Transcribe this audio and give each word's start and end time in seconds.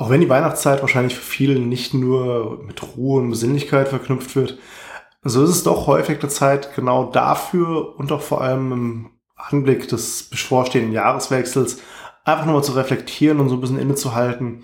Auch 0.00 0.08
wenn 0.08 0.22
die 0.22 0.30
Weihnachtszeit 0.30 0.80
wahrscheinlich 0.80 1.14
für 1.14 1.22
viele 1.22 1.60
nicht 1.60 1.92
nur 1.92 2.62
mit 2.64 2.82
Ruhe 2.96 3.20
und 3.20 3.28
Besinnlichkeit 3.28 3.88
verknüpft 3.88 4.34
wird, 4.34 4.56
so 5.22 5.44
ist 5.44 5.50
es 5.50 5.62
doch 5.62 5.86
häufig 5.86 6.20
eine 6.20 6.30
Zeit 6.30 6.74
genau 6.74 7.10
dafür 7.10 7.98
und 7.98 8.10
auch 8.10 8.22
vor 8.22 8.40
allem 8.40 8.72
im 8.72 9.10
Anblick 9.36 9.88
des 9.88 10.22
bevorstehenden 10.22 10.94
Jahreswechsels 10.94 11.82
einfach 12.24 12.46
nochmal 12.46 12.64
zu 12.64 12.72
reflektieren 12.72 13.40
und 13.40 13.50
so 13.50 13.56
ein 13.56 13.60
bisschen 13.60 13.78
innezuhalten. 13.78 14.62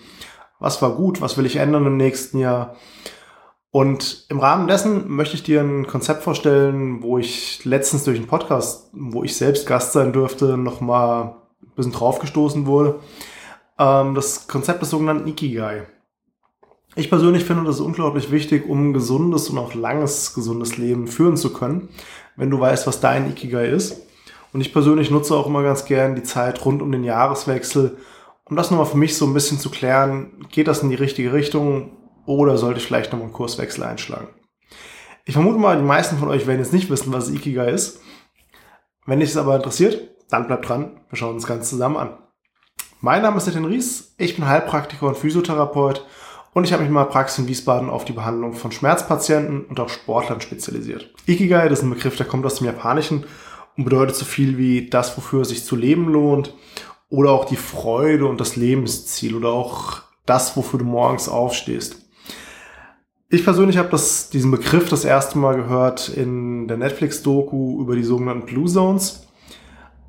Was 0.58 0.80
war 0.80 0.92
gut? 0.94 1.20
Was 1.20 1.36
will 1.36 1.44
ich 1.44 1.56
ändern 1.56 1.84
im 1.84 1.98
nächsten 1.98 2.38
Jahr? 2.38 2.74
Und 3.70 4.24
im 4.30 4.40
Rahmen 4.40 4.68
dessen 4.68 5.06
möchte 5.06 5.34
ich 5.34 5.42
dir 5.42 5.60
ein 5.60 5.86
Konzept 5.86 6.22
vorstellen, 6.22 7.02
wo 7.02 7.18
ich 7.18 7.62
letztens 7.66 8.04
durch 8.04 8.16
einen 8.16 8.26
Podcast, 8.26 8.88
wo 8.94 9.22
ich 9.22 9.36
selbst 9.36 9.66
Gast 9.66 9.92
sein 9.92 10.14
durfte, 10.14 10.56
nochmal 10.56 11.36
ein 11.62 11.74
bisschen 11.76 11.92
draufgestoßen 11.92 12.64
wurde. 12.64 13.00
Ähm, 13.78 14.14
das 14.14 14.48
Konzept 14.48 14.82
des 14.82 14.90
sogenannten 14.90 15.28
Ikigai. 15.28 15.86
Ich 16.94 17.10
persönlich 17.10 17.44
finde 17.44 17.64
das 17.64 17.80
unglaublich 17.80 18.30
wichtig, 18.30 18.66
um 18.68 18.88
ein 18.88 18.92
gesundes 18.94 19.50
und 19.50 19.58
auch 19.58 19.74
langes 19.74 20.32
gesundes 20.32 20.78
Leben 20.78 21.08
führen 21.08 21.36
zu 21.36 21.52
können, 21.52 21.90
wenn 22.36 22.50
du 22.50 22.58
weißt, 22.58 22.86
was 22.86 23.00
dein 23.00 23.28
Ikigai 23.28 23.68
ist. 23.68 24.00
Und 24.52 24.62
ich 24.62 24.72
persönlich 24.72 25.10
nutze 25.10 25.34
auch 25.34 25.46
immer 25.46 25.62
ganz 25.62 25.84
gern 25.84 26.14
die 26.14 26.22
Zeit 26.22 26.64
rund 26.64 26.80
um 26.80 26.90
den 26.90 27.04
Jahreswechsel, 27.04 27.98
um 28.44 28.56
das 28.56 28.70
nochmal 28.70 28.86
für 28.86 28.96
mich 28.96 29.16
so 29.16 29.26
ein 29.26 29.34
bisschen 29.34 29.58
zu 29.58 29.70
klären, 29.70 30.46
geht 30.50 30.68
das 30.68 30.82
in 30.82 30.88
die 30.88 30.94
richtige 30.94 31.32
Richtung 31.32 31.90
oder 32.24 32.56
sollte 32.56 32.78
ich 32.80 32.86
vielleicht 32.86 33.12
nochmal 33.12 33.26
einen 33.26 33.34
Kurswechsel 33.34 33.84
einschlagen? 33.84 34.28
Ich 35.26 35.34
vermute 35.34 35.58
mal, 35.58 35.76
die 35.76 35.82
meisten 35.82 36.16
von 36.16 36.28
euch 36.28 36.46
werden 36.46 36.60
jetzt 36.60 36.72
nicht 36.72 36.88
wissen, 36.88 37.12
was 37.12 37.28
Ikigai 37.28 37.70
ist. 37.70 38.00
Wenn 39.04 39.20
dich 39.20 39.30
es 39.30 39.36
aber 39.36 39.56
interessiert, 39.56 40.14
dann 40.30 40.46
bleibt 40.46 40.68
dran, 40.68 41.00
wir 41.10 41.18
schauen 41.18 41.34
uns 41.34 41.42
das 41.42 41.48
Ganze 41.48 41.70
zusammen 41.70 41.96
an. 41.96 42.18
Mein 43.02 43.20
Name 43.20 43.36
ist 43.36 43.46
Etienne 43.46 43.68
Ries, 43.68 44.14
ich 44.16 44.36
bin 44.36 44.48
Heilpraktiker 44.48 45.06
und 45.06 45.18
Physiotherapeut 45.18 46.02
und 46.54 46.64
ich 46.64 46.72
habe 46.72 46.82
mich 46.82 46.90
mal 46.90 47.04
Praxis 47.04 47.40
in 47.40 47.46
Wiesbaden 47.46 47.90
auf 47.90 48.06
die 48.06 48.14
Behandlung 48.14 48.54
von 48.54 48.72
Schmerzpatienten 48.72 49.66
und 49.66 49.78
auch 49.78 49.90
Sportlern 49.90 50.40
spezialisiert. 50.40 51.12
Ikigai, 51.26 51.68
das 51.68 51.80
ist 51.80 51.84
ein 51.84 51.90
Begriff, 51.90 52.16
der 52.16 52.24
kommt 52.24 52.46
aus 52.46 52.54
dem 52.56 52.66
Japanischen 52.66 53.26
und 53.76 53.84
bedeutet 53.84 54.16
so 54.16 54.24
viel 54.24 54.56
wie 54.56 54.88
das, 54.88 55.14
wofür 55.18 55.42
es 55.42 55.50
sich 55.50 55.62
zu 55.66 55.76
leben 55.76 56.08
lohnt 56.08 56.54
oder 57.10 57.32
auch 57.32 57.44
die 57.44 57.56
Freude 57.56 58.24
und 58.24 58.40
das 58.40 58.56
Lebensziel 58.56 59.34
oder 59.34 59.50
auch 59.50 60.00
das, 60.24 60.56
wofür 60.56 60.78
du 60.78 60.86
morgens 60.86 61.28
aufstehst. 61.28 62.02
Ich 63.28 63.44
persönlich 63.44 63.76
habe 63.76 63.90
diesen 63.90 64.50
Begriff 64.50 64.88
das 64.88 65.04
erste 65.04 65.36
Mal 65.36 65.56
gehört 65.56 66.08
in 66.08 66.66
der 66.66 66.78
Netflix-Doku 66.78 67.78
über 67.82 67.94
die 67.94 68.04
sogenannten 68.04 68.46
Blue 68.46 68.66
Zones. 68.66 69.26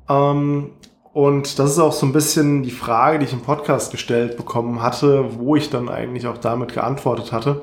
Ähm, 0.08 0.70
und 1.18 1.58
das 1.58 1.72
ist 1.72 1.80
auch 1.80 1.92
so 1.92 2.06
ein 2.06 2.12
bisschen 2.12 2.62
die 2.62 2.70
Frage, 2.70 3.18
die 3.18 3.24
ich 3.24 3.32
im 3.32 3.40
Podcast 3.40 3.90
gestellt 3.90 4.36
bekommen 4.36 4.82
hatte, 4.82 5.36
wo 5.36 5.56
ich 5.56 5.68
dann 5.68 5.88
eigentlich 5.88 6.28
auch 6.28 6.38
damit 6.38 6.74
geantwortet 6.74 7.32
hatte. 7.32 7.62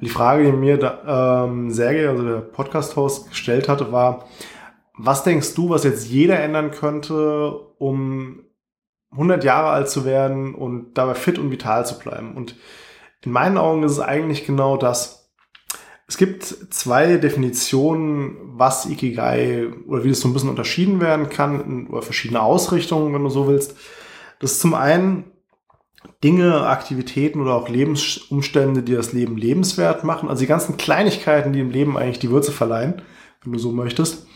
Die 0.00 0.08
Frage, 0.08 0.44
die 0.44 0.52
mir 0.52 0.78
da, 0.78 1.44
ähm, 1.44 1.72
Sergej, 1.72 2.06
also 2.06 2.22
der 2.22 2.36
Podcast-Host, 2.36 3.30
gestellt 3.30 3.68
hatte, 3.68 3.90
war, 3.90 4.26
was 4.96 5.24
denkst 5.24 5.56
du, 5.56 5.70
was 5.70 5.82
jetzt 5.82 6.08
jeder 6.08 6.38
ändern 6.38 6.70
könnte, 6.70 7.58
um 7.78 8.44
100 9.10 9.42
Jahre 9.42 9.70
alt 9.70 9.88
zu 9.88 10.04
werden 10.04 10.54
und 10.54 10.94
dabei 10.94 11.16
fit 11.16 11.40
und 11.40 11.50
vital 11.50 11.84
zu 11.84 11.98
bleiben? 11.98 12.36
Und 12.36 12.54
in 13.22 13.32
meinen 13.32 13.58
Augen 13.58 13.82
ist 13.82 13.90
es 13.90 13.98
eigentlich 14.00 14.46
genau 14.46 14.76
das. 14.76 15.23
Es 16.06 16.18
gibt 16.18 16.44
zwei 16.44 17.16
Definitionen, 17.16 18.36
was 18.58 18.86
Ikigai 18.86 19.68
oder 19.86 20.04
wie 20.04 20.10
es 20.10 20.20
so 20.20 20.28
ein 20.28 20.34
bisschen 20.34 20.50
unterschieden 20.50 21.00
werden 21.00 21.30
kann 21.30 21.86
oder 21.86 22.02
verschiedene 22.02 22.42
Ausrichtungen, 22.42 23.14
wenn 23.14 23.24
du 23.24 23.30
so 23.30 23.48
willst. 23.48 23.76
Das 24.38 24.52
ist 24.52 24.60
zum 24.60 24.74
einen 24.74 25.24
Dinge, 26.22 26.66
Aktivitäten 26.66 27.40
oder 27.40 27.54
auch 27.54 27.68
Lebensumstände, 27.68 28.82
die 28.82 28.94
das 28.94 29.12
Leben 29.12 29.36
lebenswert 29.36 30.04
machen. 30.04 30.28
Also 30.28 30.40
die 30.40 30.46
ganzen 30.46 30.76
Kleinigkeiten, 30.76 31.52
die 31.52 31.60
im 31.60 31.70
Leben 31.70 31.96
eigentlich 31.96 32.18
die 32.18 32.30
Würze 32.30 32.52
verleihen, 32.52 33.02
wenn 33.42 33.52
du 33.52 33.58
so 33.58 33.72
möchtest. 33.72 34.26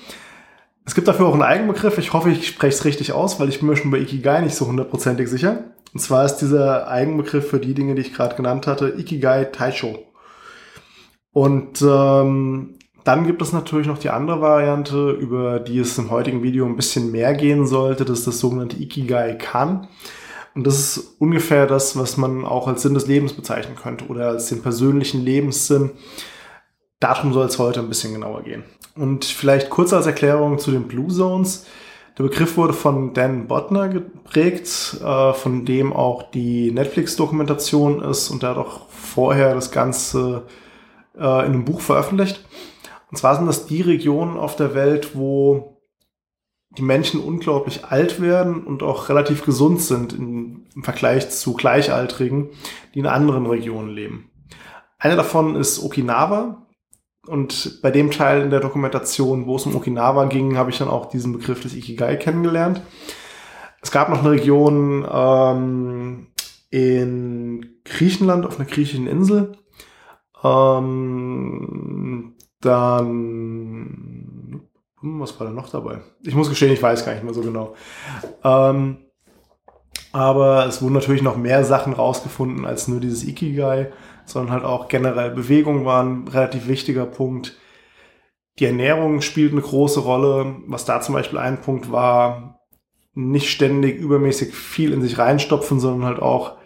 Es 0.86 0.94
gibt 0.94 1.06
dafür 1.06 1.26
auch 1.26 1.34
einen 1.34 1.42
Eigenbegriff. 1.42 1.98
Ich 1.98 2.14
hoffe, 2.14 2.30
ich 2.30 2.48
spreche 2.48 2.74
es 2.74 2.84
richtig 2.86 3.12
aus, 3.12 3.38
weil 3.38 3.50
ich 3.50 3.58
bin 3.58 3.68
mir 3.68 3.76
schon 3.76 3.90
bei 3.90 3.98
Ikigai 3.98 4.40
nicht 4.40 4.54
so 4.54 4.66
hundertprozentig 4.66 5.28
sicher. 5.28 5.64
Und 5.92 6.00
zwar 6.00 6.24
ist 6.24 6.36
dieser 6.36 6.88
Eigenbegriff 6.88 7.48
für 7.48 7.60
die 7.60 7.74
Dinge, 7.74 7.94
die 7.94 8.02
ich 8.02 8.14
gerade 8.14 8.36
genannt 8.36 8.66
hatte, 8.66 8.94
Ikigai 8.96 9.44
Taisho. 9.44 10.07
Und 11.38 11.82
ähm, 11.82 12.74
dann 13.04 13.24
gibt 13.24 13.42
es 13.42 13.52
natürlich 13.52 13.86
noch 13.86 13.98
die 13.98 14.10
andere 14.10 14.40
Variante, 14.40 15.12
über 15.12 15.60
die 15.60 15.78
es 15.78 15.96
im 15.96 16.10
heutigen 16.10 16.42
Video 16.42 16.66
ein 16.66 16.74
bisschen 16.74 17.12
mehr 17.12 17.32
gehen 17.32 17.64
sollte. 17.64 18.04
Das 18.04 18.18
ist 18.18 18.26
das 18.26 18.40
sogenannte 18.40 18.76
Ikigai 18.76 19.34
Kan. 19.34 19.86
Und 20.56 20.66
das 20.66 20.80
ist 20.80 21.14
ungefähr 21.20 21.68
das, 21.68 21.96
was 21.96 22.16
man 22.16 22.44
auch 22.44 22.66
als 22.66 22.82
Sinn 22.82 22.94
des 22.94 23.06
Lebens 23.06 23.34
bezeichnen 23.34 23.76
könnte 23.76 24.06
oder 24.08 24.26
als 24.26 24.48
den 24.48 24.62
persönlichen 24.62 25.24
Lebenssinn. 25.24 25.92
Darum 26.98 27.32
soll 27.32 27.46
es 27.46 27.60
heute 27.60 27.78
ein 27.78 27.88
bisschen 27.88 28.14
genauer 28.14 28.42
gehen. 28.42 28.64
Und 28.96 29.24
vielleicht 29.24 29.70
kurz 29.70 29.92
als 29.92 30.06
Erklärung 30.06 30.58
zu 30.58 30.72
den 30.72 30.88
Blue 30.88 31.06
Zones. 31.06 31.66
Der 32.18 32.24
Begriff 32.24 32.56
wurde 32.56 32.72
von 32.72 33.14
Dan 33.14 33.46
Botner 33.46 33.88
geprägt, 33.88 34.96
äh, 35.04 35.32
von 35.34 35.64
dem 35.64 35.92
auch 35.92 36.32
die 36.32 36.72
Netflix-Dokumentation 36.72 38.02
ist 38.02 38.28
und 38.28 38.42
der 38.42 38.50
hat 38.50 38.56
auch 38.56 38.88
vorher 38.88 39.54
das 39.54 39.70
Ganze 39.70 40.42
äh, 41.18 41.46
in 41.46 41.52
einem 41.52 41.64
Buch 41.64 41.80
veröffentlicht. 41.80 42.44
Und 43.10 43.16
zwar 43.16 43.36
sind 43.36 43.46
das 43.46 43.66
die 43.66 43.82
Regionen 43.82 44.36
auf 44.36 44.56
der 44.56 44.74
Welt, 44.74 45.16
wo 45.16 45.78
die 46.76 46.82
Menschen 46.82 47.20
unglaublich 47.20 47.84
alt 47.86 48.20
werden 48.20 48.64
und 48.64 48.82
auch 48.82 49.08
relativ 49.08 49.44
gesund 49.44 49.80
sind 49.80 50.12
im 50.12 50.66
Vergleich 50.82 51.30
zu 51.30 51.54
Gleichaltrigen, 51.54 52.50
die 52.94 53.00
in 53.00 53.06
anderen 53.06 53.46
Regionen 53.46 53.90
leben. 53.90 54.30
Eine 54.98 55.16
davon 55.16 55.56
ist 55.56 55.82
Okinawa. 55.82 56.66
Und 57.26 57.82
bei 57.82 57.90
dem 57.90 58.10
Teil 58.10 58.42
in 58.42 58.50
der 58.50 58.60
Dokumentation, 58.60 59.46
wo 59.46 59.56
es 59.56 59.66
um 59.66 59.76
Okinawa 59.76 60.24
ging, 60.26 60.56
habe 60.56 60.70
ich 60.70 60.78
dann 60.78 60.88
auch 60.88 61.06
diesen 61.06 61.32
Begriff 61.32 61.60
des 61.60 61.74
Ikigai 61.74 62.16
kennengelernt. 62.16 62.80
Es 63.82 63.90
gab 63.90 64.08
noch 64.08 64.20
eine 64.20 64.30
Region 64.30 65.06
ähm, 65.10 66.26
in 66.70 67.80
Griechenland, 67.84 68.46
auf 68.46 68.58
einer 68.58 68.68
griechischen 68.68 69.06
Insel, 69.06 69.56
ähm, 70.44 72.34
dann, 72.60 74.62
was 75.00 75.38
war 75.38 75.46
da 75.46 75.52
noch 75.52 75.70
dabei? 75.70 76.00
Ich 76.22 76.34
muss 76.34 76.48
gestehen, 76.48 76.72
ich 76.72 76.82
weiß 76.82 77.04
gar 77.04 77.14
nicht 77.14 77.24
mehr 77.24 77.34
so 77.34 77.42
genau. 77.42 77.74
Ähm, 78.44 78.98
aber 80.12 80.66
es 80.66 80.82
wurden 80.82 80.94
natürlich 80.94 81.22
noch 81.22 81.36
mehr 81.36 81.64
Sachen 81.64 81.92
rausgefunden 81.92 82.64
als 82.64 82.88
nur 82.88 83.00
dieses 83.00 83.26
Ikigai, 83.26 83.92
sondern 84.24 84.52
halt 84.52 84.64
auch 84.64 84.88
generell 84.88 85.30
Bewegung 85.30 85.84
war 85.84 86.02
ein 86.02 86.28
relativ 86.28 86.68
wichtiger 86.68 87.06
Punkt. 87.06 87.56
Die 88.58 88.64
Ernährung 88.64 89.20
spielt 89.20 89.52
eine 89.52 89.60
große 89.60 90.00
Rolle. 90.00 90.56
Was 90.66 90.84
da 90.84 91.00
zum 91.00 91.14
Beispiel 91.14 91.38
ein 91.38 91.60
Punkt 91.60 91.92
war, 91.92 92.60
nicht 93.14 93.50
ständig 93.50 94.00
übermäßig 94.00 94.54
viel 94.54 94.92
in 94.92 95.02
sich 95.02 95.18
reinstopfen, 95.18 95.80
sondern 95.80 96.08
halt 96.08 96.20
auch 96.20 96.56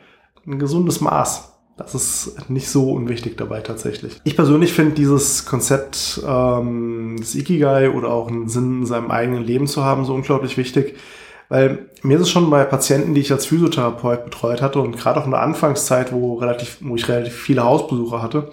ein 0.47 0.59
gesundes 0.59 1.01
Maß. 1.01 1.52
Das 1.83 1.95
ist 1.95 2.49
nicht 2.49 2.69
so 2.69 2.93
unwichtig 2.93 3.37
dabei 3.37 3.61
tatsächlich. 3.61 4.21
Ich 4.25 4.37
persönlich 4.37 4.73
finde 4.73 4.95
dieses 4.95 5.45
Konzept 5.45 6.23
ähm, 6.27 7.17
des 7.19 7.35
Ikigai 7.35 7.91
oder 7.91 8.11
auch 8.11 8.29
einen 8.29 8.49
Sinn 8.49 8.81
in 8.81 8.87
seinem 8.87 9.11
eigenen 9.11 9.45
Leben 9.45 9.67
zu 9.67 9.85
haben 9.85 10.05
so 10.05 10.15
unglaublich 10.15 10.57
wichtig, 10.57 10.97
weil 11.49 11.91
mir 12.03 12.17
ist 12.17 12.23
es 12.23 12.31
schon 12.31 12.49
bei 12.51 12.65
Patienten, 12.65 13.15
die 13.15 13.21
ich 13.21 13.33
als 13.33 13.47
Physiotherapeut 13.47 14.25
betreut 14.25 14.63
hatte 14.63 14.81
und 14.81 14.97
gerade 14.97 15.21
auch 15.21 15.25
in 15.25 15.33
der 15.33 15.43
Anfangszeit, 15.43 16.13
wo, 16.13 16.35
relativ, 16.35 16.79
wo 16.81 16.97
ich 16.97 17.09
relativ 17.09 17.35
viele 17.35 17.65
Hausbesucher 17.65 18.23
hatte, 18.23 18.51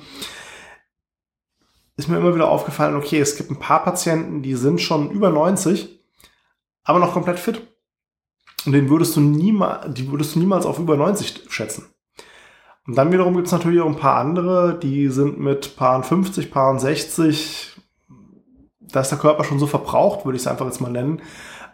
ist 1.96 2.08
mir 2.08 2.18
immer 2.18 2.34
wieder 2.34 2.50
aufgefallen, 2.50 2.96
okay, 2.96 3.20
es 3.20 3.36
gibt 3.36 3.52
ein 3.52 3.60
paar 3.60 3.84
Patienten, 3.84 4.42
die 4.42 4.56
sind 4.56 4.82
schon 4.82 5.12
über 5.12 5.30
90, 5.30 6.00
aber 6.84 7.00
noch 7.00 7.14
komplett 7.14 7.40
fit. 7.40 7.62
Und 8.66 8.72
den 8.72 8.90
würdest 8.90 9.16
du 9.16 9.22
niemals, 9.22 9.94
die 9.94 10.10
würdest 10.12 10.36
du 10.36 10.40
niemals 10.40 10.66
auf 10.66 10.80
über 10.80 10.98
90 10.98 11.44
schätzen. 11.50 11.88
Und 12.90 12.96
dann 12.96 13.12
wiederum 13.12 13.36
gibt 13.36 13.46
es 13.46 13.54
natürlich 13.54 13.82
auch 13.82 13.88
ein 13.88 13.98
paar 13.98 14.18
andere, 14.18 14.80
die 14.82 15.10
sind 15.10 15.40
mit 15.40 15.76
Paaren 15.76 16.04
50, 16.04 16.50
Paaren 16.50 16.80
60, 16.80 17.80
da 18.80 19.02
ist 19.02 19.12
der 19.12 19.20
Körper 19.20 19.44
schon 19.44 19.60
so 19.60 19.68
verbraucht, 19.68 20.26
würde 20.26 20.38
ich 20.38 20.42
es 20.42 20.48
einfach 20.48 20.66
jetzt 20.66 20.82
mal 20.82 20.90
nennen, 20.90 21.22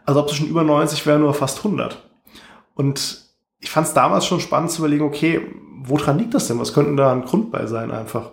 als 0.05 0.17
ob 0.17 0.27
es 0.27 0.35
schon 0.35 0.47
über 0.47 0.65
90 0.65 1.05
wäre, 1.05 1.17
nur 1.17 1.33
fast 1.33 1.59
100. 1.59 2.05
Und 2.73 3.29
ich 3.59 3.71
fand 3.71 3.87
es 3.87 3.93
damals 3.93 4.25
schon 4.25 4.41
spannend 4.41 4.71
zu 4.71 4.79
überlegen, 4.81 5.05
okay, 5.05 5.39
woran 5.85 6.17
liegt 6.19 6.33
das 6.33 6.49
denn? 6.49 6.59
Was 6.59 6.73
könnte 6.73 6.97
da 6.97 7.13
ein 7.13 7.23
Grund 7.23 7.49
bei 7.49 7.65
sein 7.65 7.91
einfach? 7.91 8.31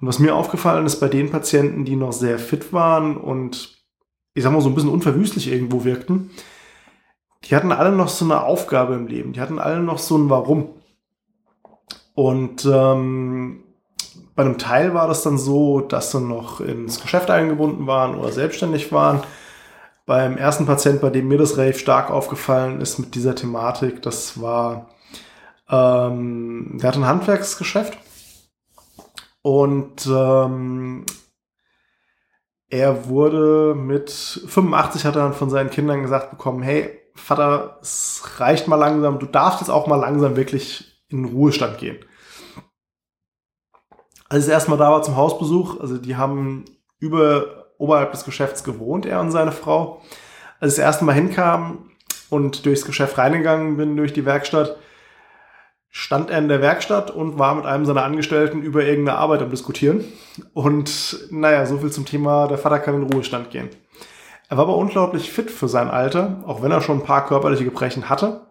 Und 0.00 0.06
was 0.06 0.20
mir 0.20 0.36
aufgefallen 0.36 0.86
ist 0.86 1.00
bei 1.00 1.08
den 1.08 1.28
Patienten, 1.28 1.84
die 1.84 1.96
noch 1.96 2.12
sehr 2.12 2.38
fit 2.38 2.72
waren 2.72 3.16
und 3.16 3.82
ich 4.34 4.44
sag 4.44 4.52
mal 4.52 4.60
so 4.60 4.68
ein 4.68 4.76
bisschen 4.76 4.90
unverwüstlich 4.90 5.50
irgendwo 5.50 5.82
wirkten, 5.82 6.30
die 7.42 7.56
hatten 7.56 7.72
alle 7.72 7.90
noch 7.90 8.06
so 8.06 8.24
eine 8.24 8.44
Aufgabe 8.44 8.94
im 8.94 9.08
Leben. 9.08 9.32
Die 9.32 9.40
hatten 9.40 9.58
alle 9.58 9.80
noch 9.80 9.98
so 9.98 10.16
ein 10.16 10.30
Warum. 10.30 10.68
Und 12.14 12.64
ähm, 12.64 13.64
bei 14.34 14.44
einem 14.44 14.58
Teil 14.58 14.94
war 14.94 15.08
das 15.08 15.22
dann 15.22 15.38
so, 15.38 15.80
dass 15.80 16.12
sie 16.12 16.20
noch 16.20 16.60
ins 16.60 17.00
Geschäft 17.00 17.30
eingebunden 17.30 17.86
waren 17.86 18.16
oder 18.16 18.32
selbstständig 18.32 18.92
waren. 18.92 19.22
Beim 20.06 20.36
ersten 20.36 20.66
Patient, 20.66 21.00
bei 21.00 21.10
dem 21.10 21.28
mir 21.28 21.38
das 21.38 21.56
relativ 21.56 21.80
stark 21.80 22.10
aufgefallen 22.10 22.80
ist 22.80 22.98
mit 22.98 23.14
dieser 23.14 23.34
Thematik, 23.34 24.02
das 24.02 24.40
war 24.40 24.88
Ähm, 25.70 26.78
der 26.80 26.88
hat 26.88 26.96
ein 26.96 27.06
Handwerksgeschäft 27.06 27.96
und 29.40 30.06
ähm, 30.06 31.06
er 32.68 33.08
wurde 33.08 33.74
mit 33.74 34.10
85 34.10 35.04
hat 35.06 35.16
er 35.16 35.22
dann 35.22 35.32
von 35.34 35.50
seinen 35.50 35.70
Kindern 35.70 36.02
gesagt 36.02 36.30
bekommen, 36.30 36.62
hey, 36.62 37.00
Vater, 37.14 37.78
es 37.80 38.22
reicht 38.38 38.68
mal 38.68 38.76
langsam, 38.76 39.18
du 39.18 39.26
darfst 39.26 39.60
jetzt 39.60 39.70
auch 39.70 39.86
mal 39.86 39.96
langsam 39.96 40.36
wirklich 40.36 40.91
in 41.12 41.22
den 41.22 41.32
Ruhestand 41.32 41.78
gehen. 41.78 41.98
Als 44.28 44.48
er 44.48 44.54
erstmal 44.54 44.78
da 44.78 44.90
war 44.90 45.02
zum 45.02 45.16
Hausbesuch, 45.16 45.80
also 45.80 45.98
die 45.98 46.16
haben 46.16 46.64
über 46.98 47.66
oberhalb 47.78 48.12
des 48.12 48.24
Geschäfts 48.24 48.64
gewohnt, 48.64 49.06
er 49.06 49.20
und 49.20 49.30
seine 49.30 49.52
Frau. 49.52 50.00
Als 50.60 50.74
ich 50.74 50.76
das 50.76 50.84
erste 50.84 51.04
Mal 51.04 51.14
hinkam 51.14 51.90
und 52.30 52.64
durchs 52.64 52.86
Geschäft 52.86 53.18
reingegangen 53.18 53.76
bin, 53.76 53.96
durch 53.96 54.12
die 54.12 54.24
Werkstatt, 54.24 54.76
stand 55.90 56.30
er 56.30 56.38
in 56.38 56.48
der 56.48 56.62
Werkstatt 56.62 57.10
und 57.10 57.38
war 57.38 57.54
mit 57.54 57.66
einem 57.66 57.84
seiner 57.84 58.04
Angestellten 58.04 58.62
über 58.62 58.82
irgendeine 58.84 59.18
Arbeit 59.18 59.42
am 59.42 59.50
Diskutieren. 59.50 60.04
Und 60.54 61.28
naja, 61.30 61.66
so 61.66 61.78
viel 61.78 61.90
zum 61.90 62.06
Thema, 62.06 62.48
der 62.48 62.56
Vater 62.56 62.78
kann 62.78 62.94
in 62.94 63.02
den 63.02 63.12
Ruhestand 63.12 63.50
gehen. 63.50 63.68
Er 64.48 64.56
war 64.56 64.64
aber 64.64 64.76
unglaublich 64.76 65.30
fit 65.30 65.50
für 65.50 65.68
sein 65.68 65.90
Alter, 65.90 66.42
auch 66.46 66.62
wenn 66.62 66.72
er 66.72 66.80
schon 66.80 66.98
ein 66.98 67.04
paar 67.04 67.26
körperliche 67.26 67.64
Gebrechen 67.64 68.08
hatte. 68.08 68.46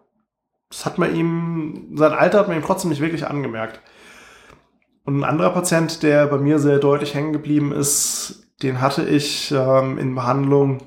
Das 0.70 0.86
hat 0.86 0.98
man 0.98 1.16
ihm, 1.16 1.51
sein 1.94 2.14
Alter 2.14 2.40
hat 2.40 2.48
man 2.48 2.58
ihm 2.58 2.64
trotzdem 2.64 2.90
nicht 2.90 3.02
wirklich 3.02 3.28
angemerkt. 3.28 3.82
Und 5.04 5.20
ein 5.20 5.24
anderer 5.24 5.50
Patient, 5.50 6.04
der 6.04 6.28
bei 6.28 6.38
mir 6.38 6.60
sehr 6.60 6.80
deutlich 6.80 7.16
hängen 7.16 7.34
geblieben 7.34 7.72
ist, 7.72 8.48
den 8.62 8.82
hatte 8.82 9.04
ich 9.04 9.52
ähm, 9.52 9.98
in 9.98 10.16
Behandlung 10.16 10.80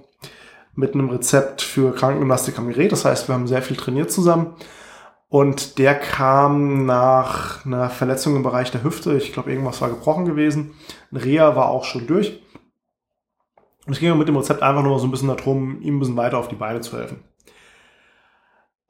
mit 0.74 0.94
einem 0.94 1.10
Rezept 1.10 1.62
für 1.62 1.94
Krankengymnastik 1.94 2.58
am 2.58 2.68
Gerät. 2.68 2.92
Das 2.92 3.04
heißt, 3.04 3.28
wir 3.28 3.34
haben 3.34 3.46
sehr 3.46 3.62
viel 3.62 3.76
trainiert 3.76 4.10
zusammen. 4.10 4.54
Und 5.28 5.78
der 5.78 5.96
kam 5.96 6.86
nach 6.86 7.66
einer 7.66 7.90
Verletzung 7.90 8.36
im 8.36 8.44
Bereich 8.44 8.70
der 8.70 8.84
Hüfte. 8.84 9.16
Ich 9.16 9.32
glaube, 9.32 9.50
irgendwas 9.50 9.80
war 9.80 9.88
gebrochen 9.88 10.26
gewesen. 10.26 10.74
Ein 11.10 11.16
Reha 11.16 11.56
war 11.56 11.70
auch 11.70 11.84
schon 11.84 12.06
durch. 12.06 12.40
Und 13.86 13.92
es 13.92 13.98
ging 13.98 14.16
mit 14.16 14.28
dem 14.28 14.36
Rezept 14.36 14.62
einfach 14.62 14.82
nur 14.82 14.98
so 14.98 15.06
ein 15.06 15.10
bisschen 15.10 15.28
darum, 15.28 15.80
ihm 15.82 15.96
ein 15.96 15.98
bisschen 15.98 16.16
weiter 16.16 16.38
auf 16.38 16.48
die 16.48 16.54
Beine 16.54 16.80
zu 16.80 16.96
helfen. 16.96 17.24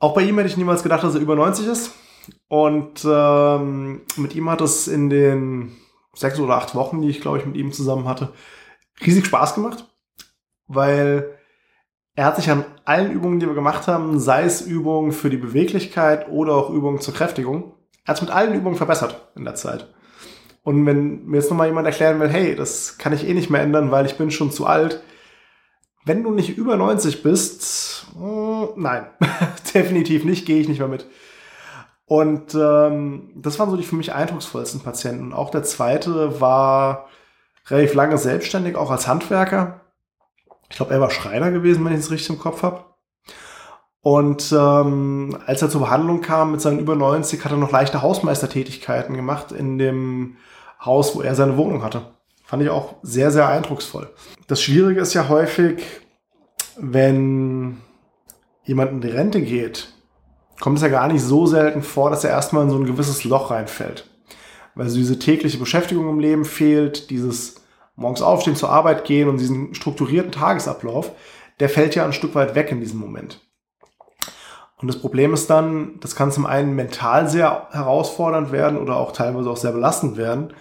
Auch 0.04 0.12
bei 0.12 0.20
ihm 0.20 0.36
hätte 0.36 0.50
ich 0.50 0.58
niemals 0.58 0.82
gedacht, 0.82 1.02
dass 1.02 1.14
er 1.14 1.22
über 1.22 1.34
90 1.34 1.66
ist. 1.66 1.92
Und 2.48 3.06
ähm, 3.06 4.02
mit 4.18 4.34
ihm 4.34 4.50
hat 4.50 4.60
es 4.60 4.86
in 4.86 5.08
den 5.08 5.78
sechs 6.12 6.38
oder 6.38 6.56
acht 6.56 6.74
Wochen, 6.74 7.00
die 7.00 7.08
ich 7.08 7.22
glaube 7.22 7.38
ich 7.38 7.46
mit 7.46 7.56
ihm 7.56 7.72
zusammen 7.72 8.06
hatte, 8.06 8.34
riesig 9.00 9.24
Spaß 9.24 9.54
gemacht, 9.54 9.88
weil 10.66 11.38
er 12.14 12.26
hat 12.26 12.36
sich 12.36 12.50
an 12.50 12.66
allen 12.84 13.12
Übungen, 13.12 13.40
die 13.40 13.46
wir 13.46 13.54
gemacht 13.54 13.88
haben, 13.88 14.20
sei 14.20 14.44
es 14.44 14.60
Übungen 14.60 15.12
für 15.12 15.30
die 15.30 15.38
Beweglichkeit 15.38 16.28
oder 16.28 16.52
auch 16.52 16.68
Übungen 16.68 17.00
zur 17.00 17.14
Kräftigung, 17.14 17.72
er 18.04 18.08
hat 18.08 18.16
es 18.16 18.22
mit 18.22 18.30
allen 18.30 18.52
Übungen 18.52 18.76
verbessert 18.76 19.32
in 19.36 19.46
der 19.46 19.54
Zeit. 19.54 19.88
Und 20.62 20.84
wenn 20.84 21.24
mir 21.24 21.38
jetzt 21.38 21.48
nochmal 21.48 21.68
jemand 21.68 21.86
erklären 21.86 22.20
will, 22.20 22.28
hey, 22.28 22.54
das 22.54 22.98
kann 22.98 23.14
ich 23.14 23.26
eh 23.26 23.32
nicht 23.32 23.48
mehr 23.48 23.62
ändern, 23.62 23.90
weil 23.90 24.04
ich 24.04 24.18
bin 24.18 24.30
schon 24.30 24.50
zu 24.50 24.66
alt. 24.66 25.02
Wenn 26.04 26.22
du 26.22 26.30
nicht 26.30 26.56
über 26.58 26.76
90 26.76 27.22
bist, 27.22 28.06
äh, 28.20 28.66
nein, 28.76 29.06
definitiv 29.74 30.24
nicht, 30.24 30.46
gehe 30.46 30.60
ich 30.60 30.68
nicht 30.68 30.78
mehr 30.78 30.88
mit. 30.88 31.06
Und 32.06 32.54
ähm, 32.54 33.30
das 33.34 33.58
waren 33.58 33.70
so 33.70 33.76
die 33.76 33.82
für 33.82 33.96
mich 33.96 34.12
eindrucksvollsten 34.12 34.80
Patienten. 34.80 35.32
Auch 35.32 35.50
der 35.50 35.62
zweite 35.62 36.40
war 36.40 37.08
relativ 37.66 37.94
lange 37.94 38.18
selbstständig, 38.18 38.76
auch 38.76 38.90
als 38.90 39.08
Handwerker. 39.08 39.80
Ich 40.68 40.76
glaube, 40.76 40.92
er 40.92 41.00
war 41.00 41.10
Schreiner 41.10 41.50
gewesen, 41.50 41.84
wenn 41.84 41.94
ich 41.94 42.00
es 42.00 42.10
richtig 42.10 42.30
im 42.30 42.38
Kopf 42.38 42.62
habe. 42.62 42.84
Und 44.02 44.52
ähm, 44.52 45.38
als 45.46 45.62
er 45.62 45.70
zur 45.70 45.80
Behandlung 45.80 46.20
kam 46.20 46.52
mit 46.52 46.60
seinen 46.60 46.78
über 46.78 46.94
90, 46.94 47.42
hat 47.42 47.52
er 47.52 47.56
noch 47.58 47.72
leichte 47.72 48.02
Hausmeistertätigkeiten 48.02 49.16
gemacht 49.16 49.50
in 49.50 49.78
dem 49.78 50.36
Haus, 50.84 51.16
wo 51.16 51.22
er 51.22 51.34
seine 51.34 51.56
Wohnung 51.56 51.82
hatte. 51.82 52.13
Fand 52.44 52.62
ich 52.62 52.68
auch 52.68 52.96
sehr, 53.02 53.30
sehr 53.30 53.48
eindrucksvoll. 53.48 54.10
Das 54.46 54.62
Schwierige 54.62 55.00
ist 55.00 55.14
ja 55.14 55.28
häufig, 55.28 55.82
wenn 56.76 57.78
jemand 58.64 58.92
in 58.92 59.00
die 59.00 59.08
Rente 59.08 59.40
geht, 59.40 59.88
kommt 60.60 60.76
es 60.76 60.82
ja 60.82 60.88
gar 60.88 61.08
nicht 61.08 61.22
so 61.22 61.46
selten 61.46 61.82
vor, 61.82 62.10
dass 62.10 62.24
er 62.24 62.30
erstmal 62.30 62.64
in 62.64 62.70
so 62.70 62.76
ein 62.76 62.86
gewisses 62.86 63.24
Loch 63.24 63.50
reinfällt. 63.50 64.08
Weil 64.74 64.88
so 64.88 64.96
diese 64.96 65.18
tägliche 65.18 65.58
Beschäftigung 65.58 66.08
im 66.08 66.20
Leben 66.20 66.44
fehlt, 66.44 67.10
dieses 67.10 67.56
morgens 67.96 68.22
aufstehen, 68.22 68.56
zur 68.56 68.70
Arbeit 68.70 69.04
gehen 69.04 69.28
und 69.28 69.38
diesen 69.38 69.74
strukturierten 69.74 70.32
Tagesablauf, 70.32 71.12
der 71.60 71.68
fällt 71.68 71.94
ja 71.94 72.04
ein 72.04 72.12
Stück 72.12 72.34
weit 72.34 72.54
weg 72.54 72.70
in 72.72 72.80
diesem 72.80 72.98
Moment. 72.98 73.40
Und 74.78 74.88
das 74.88 75.00
Problem 75.00 75.32
ist 75.32 75.48
dann, 75.48 75.98
das 76.00 76.16
kann 76.16 76.32
zum 76.32 76.46
einen 76.46 76.74
mental 76.74 77.28
sehr 77.28 77.68
herausfordernd 77.70 78.52
werden 78.52 78.78
oder 78.78 78.96
auch 78.96 79.12
teilweise 79.12 79.48
auch 79.48 79.56
sehr 79.56 79.72
belastend 79.72 80.16
werden. 80.16 80.52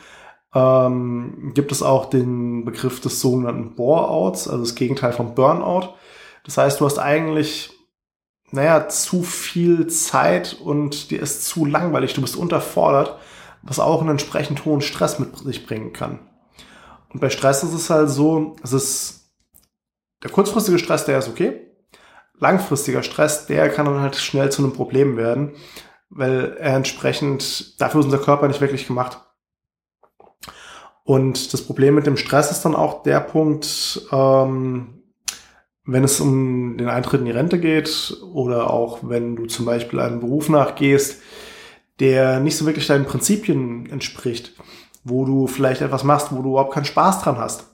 Ähm, 0.55 1.51
gibt 1.53 1.71
es 1.71 1.81
auch 1.81 2.05
den 2.05 2.63
Begriff 2.65 2.99
des 3.01 3.19
sogenannten 3.19 3.75
Bore-outs, 3.75 4.47
also 4.47 4.63
das 4.63 4.75
Gegenteil 4.75 5.13
vom 5.13 5.33
Burnout. 5.33 5.95
Das 6.43 6.57
heißt, 6.57 6.79
du 6.79 6.85
hast 6.85 6.99
eigentlich, 6.99 7.71
naja, 8.51 8.87
zu 8.87 9.23
viel 9.23 9.87
Zeit 9.87 10.53
und 10.53 11.09
dir 11.09 11.21
ist 11.21 11.45
zu 11.45 11.65
langweilig, 11.65 12.13
du 12.13 12.21
bist 12.21 12.35
unterfordert, 12.35 13.17
was 13.63 13.79
auch 13.79 14.01
einen 14.01 14.11
entsprechend 14.11 14.65
hohen 14.65 14.81
Stress 14.81 15.19
mit 15.19 15.37
sich 15.37 15.65
bringen 15.65 15.93
kann. 15.93 16.19
Und 17.13 17.19
bei 17.19 17.29
Stress 17.29 17.63
ist 17.63 17.73
es 17.73 17.89
halt 17.89 18.09
so, 18.09 18.55
es 18.63 18.73
ist 18.73 19.31
der 20.23 20.31
kurzfristige 20.31 20.79
Stress, 20.79 21.05
der 21.05 21.19
ist 21.19 21.29
okay. 21.29 21.67
Langfristiger 22.39 23.03
Stress, 23.03 23.45
der 23.45 23.69
kann 23.69 23.85
dann 23.85 24.01
halt 24.01 24.15
schnell 24.15 24.51
zu 24.51 24.63
einem 24.63 24.73
Problem 24.73 25.17
werden, 25.17 25.53
weil 26.09 26.57
er 26.59 26.75
entsprechend, 26.75 27.79
dafür 27.79 28.01
ist 28.01 28.05
unser 28.05 28.17
Körper 28.19 28.47
nicht 28.47 28.61
wirklich 28.61 28.87
gemacht. 28.87 29.19
Und 31.03 31.53
das 31.53 31.61
Problem 31.61 31.95
mit 31.95 32.05
dem 32.05 32.17
Stress 32.17 32.51
ist 32.51 32.63
dann 32.63 32.75
auch 32.75 33.03
der 33.03 33.19
Punkt, 33.19 34.07
ähm, 34.11 35.03
wenn 35.85 36.03
es 36.03 36.21
um 36.21 36.77
den 36.77 36.87
Eintritt 36.87 37.19
in 37.19 37.25
die 37.25 37.31
Rente 37.31 37.59
geht 37.59 38.17
oder 38.33 38.69
auch 38.69 38.99
wenn 39.01 39.35
du 39.35 39.45
zum 39.47 39.65
Beispiel 39.65 39.99
einem 39.99 40.21
Beruf 40.21 40.47
nachgehst, 40.47 41.21
der 41.99 42.39
nicht 42.39 42.57
so 42.57 42.65
wirklich 42.65 42.87
deinen 42.87 43.05
Prinzipien 43.05 43.89
entspricht, 43.89 44.53
wo 45.03 45.25
du 45.25 45.47
vielleicht 45.47 45.81
etwas 45.81 46.05
machst, 46.05 46.31
wo 46.31 46.41
du 46.41 46.51
überhaupt 46.51 46.73
keinen 46.73 46.85
Spaß 46.85 47.21
dran 47.21 47.37
hast. 47.37 47.69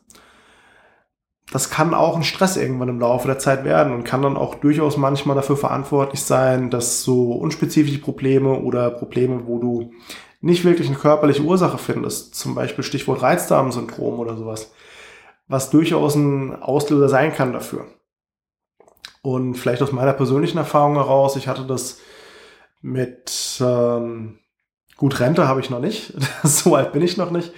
Das 1.52 1.70
kann 1.70 1.94
auch 1.94 2.16
ein 2.16 2.24
Stress 2.24 2.58
irgendwann 2.58 2.90
im 2.90 3.00
Laufe 3.00 3.28
der 3.28 3.40
Zeit 3.40 3.64
werden 3.64 3.94
und 3.94 4.04
kann 4.04 4.22
dann 4.22 4.38
auch 4.38 4.56
durchaus 4.56 4.98
manchmal 4.98 5.36
dafür 5.36 5.58
verantwortlich 5.58 6.22
sein, 6.22 6.70
dass 6.70 7.04
so 7.04 7.32
unspezifische 7.32 8.02
Probleme 8.02 8.60
oder 8.60 8.92
Probleme, 8.92 9.48
wo 9.48 9.58
du 9.58 9.92
nicht 10.42 10.64
wirklich 10.64 10.88
eine 10.88 10.98
körperliche 10.98 11.44
Ursache 11.44 11.78
findest, 11.78 12.36
zum 12.36 12.56
Beispiel 12.56 12.84
Stichwort 12.84 13.22
Reizdarmsyndrom 13.22 14.20
oder 14.20 14.38
sowas, 14.38 14.72
was 15.48 15.70
durchaus 15.70 16.16
ein 16.16 16.62
Auslöser 16.62 17.10
sein 17.10 17.34
kann 17.34 17.54
dafür. 17.54 17.88
Und 19.22 19.56
vielleicht 19.56 19.82
aus 19.82 19.92
meiner 19.92 20.14
persönlichen 20.14 20.58
Erfahrung 20.58 20.96
heraus, 20.96 21.36
ich 21.36 21.48
hatte 21.48 21.66
das 21.66 22.00
mit 22.82 23.60
ähm, 23.60 24.40
Gut, 25.00 25.22
Rente 25.22 25.48
habe 25.48 25.62
ich 25.62 25.70
noch 25.70 25.80
nicht. 25.80 26.14
so 26.44 26.76
alt 26.76 26.92
bin 26.92 27.02
ich 27.02 27.16
noch 27.16 27.32
nicht. 27.32 27.54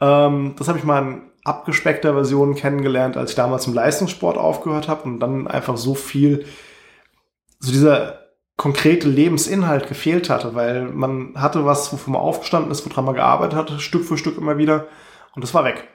Ähm, 0.00 0.54
das 0.58 0.66
habe 0.66 0.78
ich 0.78 0.84
mal 0.84 1.02
in 1.02 1.22
abgespeckter 1.44 2.14
Version 2.14 2.54
kennengelernt, 2.54 3.18
als 3.18 3.30
ich 3.30 3.36
damals 3.36 3.66
im 3.66 3.74
Leistungssport 3.74 4.38
aufgehört 4.38 4.88
habe 4.88 5.02
und 5.02 5.20
dann 5.20 5.46
einfach 5.46 5.76
so 5.76 5.94
viel, 5.94 6.46
so 7.58 7.70
dieser 7.70 8.19
konkrete 8.60 9.08
Lebensinhalt 9.08 9.88
gefehlt 9.88 10.28
hatte, 10.28 10.54
weil 10.54 10.84
man 10.84 11.32
hatte 11.34 11.64
was, 11.64 11.94
wofür 11.94 12.12
man 12.12 12.20
aufgestanden 12.20 12.70
ist, 12.70 12.84
woran 12.84 13.06
man 13.06 13.14
gearbeitet 13.14 13.58
hatte, 13.58 13.80
Stück 13.80 14.04
für 14.04 14.18
Stück 14.18 14.36
immer 14.36 14.58
wieder 14.58 14.86
und 15.34 15.42
das 15.42 15.54
war 15.54 15.64
weg. 15.64 15.88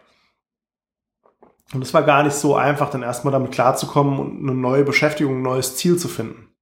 Und 1.76 1.84
es 1.84 1.94
war 1.94 2.02
gar 2.02 2.24
nicht 2.24 2.34
so 2.34 2.56
einfach, 2.56 2.90
dann 2.90 3.04
erstmal 3.04 3.32
damit 3.32 3.52
klarzukommen 3.52 4.18
und 4.18 4.40
eine 4.40 4.58
neue 4.58 4.84
Beschäftigung, 4.84 5.36
ein 5.36 5.42
neues 5.44 5.76
Ziel 5.76 5.98
zu 5.98 6.08
finden. 6.08 6.56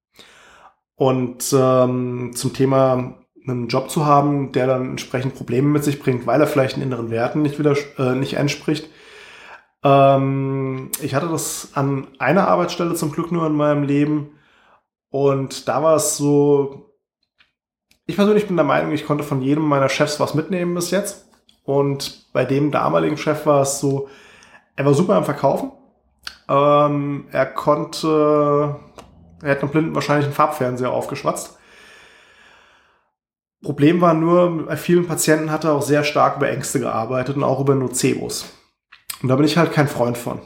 Und 0.95 1.55
ähm, 1.57 2.31
zum 2.35 2.53
Thema 2.53 3.13
einen 3.47 3.69
Job 3.69 3.89
zu 3.89 4.05
haben, 4.05 4.51
der 4.51 4.67
dann 4.67 4.89
entsprechend 4.89 5.35
Probleme 5.35 5.69
mit 5.69 5.85
sich 5.85 6.01
bringt, 6.01 6.27
weil 6.27 6.41
er 6.41 6.47
vielleicht 6.47 6.75
den 6.75 6.83
inneren 6.83 7.11
Werten 7.11 7.43
nicht 7.43 7.59
wieder 7.59 7.77
äh, 7.97 8.13
nicht 8.15 8.33
entspricht. 8.33 8.89
Ähm, 9.85 10.91
ich 11.01 11.15
hatte 11.15 11.29
das 11.29 11.69
an 11.75 12.07
einer 12.19 12.49
Arbeitsstelle 12.49 12.93
zum 12.95 13.13
Glück 13.13 13.31
nur 13.31 13.47
in 13.47 13.55
meinem 13.55 13.83
Leben 13.83 14.31
und 15.13 15.67
da 15.67 15.83
war 15.83 15.95
es 15.97 16.17
so. 16.17 16.89
Ich 18.07 18.15
persönlich 18.15 18.47
bin 18.47 18.55
der 18.55 18.65
Meinung, 18.65 18.93
ich 18.93 19.05
konnte 19.05 19.23
von 19.23 19.43
jedem 19.43 19.63
meiner 19.63 19.87
Chefs 19.87 20.19
was 20.19 20.33
mitnehmen 20.33 20.73
bis 20.73 20.89
jetzt. 20.89 21.29
Und 21.63 22.33
bei 22.33 22.45
dem 22.45 22.71
damaligen 22.71 23.15
Chef 23.15 23.45
war 23.45 23.61
es 23.61 23.79
so, 23.79 24.09
er 24.75 24.85
war 24.85 24.95
super 24.95 25.13
am 25.13 25.23
Verkaufen. 25.23 25.71
Ähm, 26.49 27.27
er 27.31 27.45
konnte, 27.45 28.79
er 29.43 29.51
hat 29.51 29.61
einem 29.61 29.69
Blinden 29.69 29.93
wahrscheinlich 29.93 30.25
einen 30.25 30.33
Farbfernseher 30.33 30.91
aufgeschwatzt. 30.91 31.59
Problem 33.61 34.01
war 34.01 34.15
nur, 34.15 34.65
bei 34.65 34.77
vielen 34.77 35.05
Patienten 35.05 35.51
hat 35.51 35.63
er 35.63 35.73
auch 35.73 35.83
sehr 35.83 36.03
stark 36.03 36.37
über 36.37 36.49
Ängste 36.49 36.79
gearbeitet 36.79 37.35
und 37.35 37.43
auch 37.43 37.59
über 37.59 37.75
Nocebos. 37.75 38.51
Und 39.21 39.29
da 39.29 39.35
bin 39.35 39.45
ich 39.45 39.57
halt 39.57 39.73
kein 39.73 39.87
Freund 39.87 40.17
von. 40.17 40.41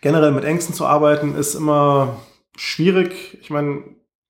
Generell 0.00 0.30
mit 0.30 0.44
Ängsten 0.44 0.76
zu 0.76 0.86
arbeiten 0.86 1.34
ist 1.34 1.56
immer 1.56 2.18
schwierig. 2.56 3.38
Ich 3.40 3.50
meine, 3.50 3.82